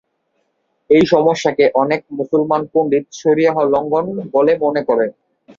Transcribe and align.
এই 0.89 1.03
সমস্যাকে 1.05 1.65
অনেক 1.73 2.01
মুসলমান 2.19 2.61
পণ্ডিত 2.73 3.05
শরীয়াহ 3.21 3.57
লঙ্ঘন 3.73 4.05
বলে 4.33 4.53
মনে 4.63 4.81
করে। 4.89 5.05